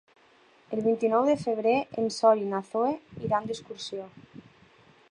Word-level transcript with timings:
El 0.77 0.79
vint-i-nou 0.87 1.27
de 1.31 1.35
febrer 1.41 1.75
en 2.05 2.09
Sol 2.17 2.43
i 2.45 2.49
na 2.55 2.63
Zoè 2.71 2.91
iran 3.29 3.53
d'excursió. 3.53 4.11